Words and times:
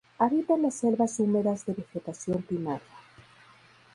Habita 0.17 0.55
en 0.55 0.63
las 0.63 0.73
selvas 0.73 1.19
húmedas 1.19 1.67
de 1.67 1.73
vegetación 1.75 2.41
primaria. 2.41 2.81